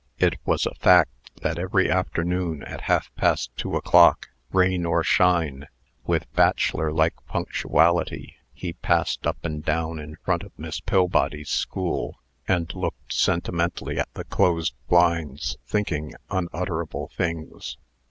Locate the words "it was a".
0.17-0.73